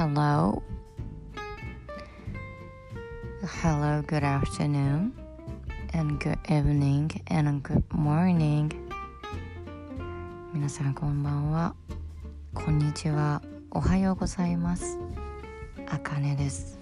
[0.00, 0.62] Hello.
[3.42, 5.12] Hello, good afternoon,
[5.92, 8.72] and good evening, and good morning.
[10.54, 11.74] 皆さんこんばんは。
[12.54, 13.42] こんにちは。
[13.70, 14.98] おはようございます。
[15.88, 16.78] あかねです。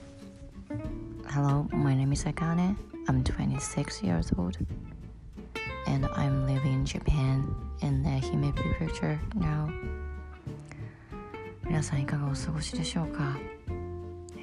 [1.26, 2.76] Hello, my name is Akane.
[3.08, 4.56] I'm 26 years old.
[5.86, 9.68] And I'm living in Japan in the Hime Prefecture now.
[11.69, 13.37] 皆さんいかがお過ごしでしょうか？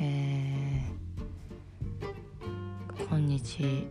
[0.00, 3.88] えー、今日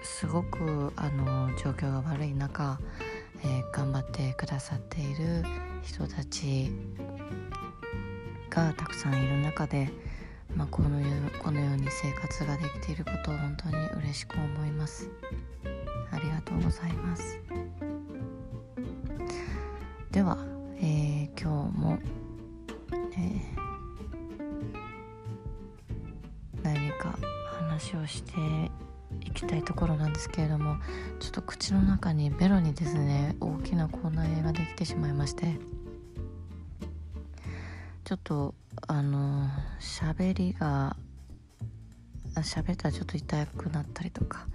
[0.00, 2.78] すごくあの状況が悪い中、
[3.42, 5.42] えー頑張ってくださっている
[5.82, 6.70] 人たち
[8.48, 9.90] がたくさんいる中で、
[10.54, 15.10] まあ、このようこのように生活ができていることを本当に嬉しく思います。
[16.12, 17.40] ありがとうございます。
[20.12, 20.38] では、
[27.82, 28.32] 話をして
[29.26, 30.76] いきたいところなんですけれども
[31.18, 35.56] ちょっと口の中にベロにですね大きな口内炎ができてしまいまして
[38.04, 38.54] ちょっと
[38.86, 39.48] あの
[39.80, 40.96] 喋りが
[42.36, 44.46] 喋ったらちょっと痛くなったりとか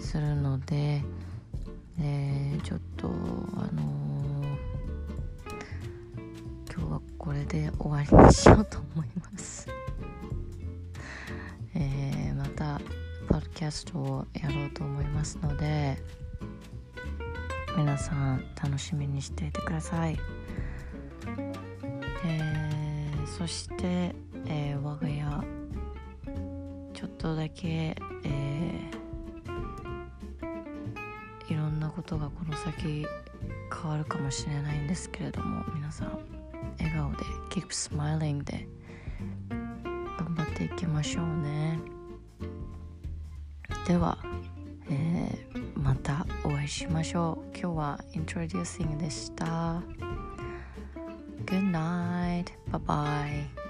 [0.00, 1.02] するので、
[2.00, 3.10] えーちょっとあ
[3.74, 3.82] の
[6.74, 9.71] 今日はこれで終わりにしようと思います。
[13.28, 15.96] ポッドキャストをやろうと思いますので
[17.76, 20.18] 皆さん楽しみにしていてください。
[22.24, 24.14] えーそして、
[24.46, 25.22] えー我が家
[26.92, 33.06] ちょっとだけ、えーいろんなことがこの先
[33.82, 36.18] 変わるかもしれないんですけれども皆さん
[36.78, 37.18] 笑顔で
[37.50, 38.66] keep smiling で
[39.50, 41.78] 頑張っていきましょうね
[43.86, 44.18] では、
[44.90, 49.82] えーまたお会いしましょう今日は Introducing でした
[51.44, 53.61] Good night bye bye